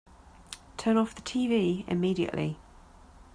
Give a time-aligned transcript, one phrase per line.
[0.77, 2.57] Turn off the tv immediately!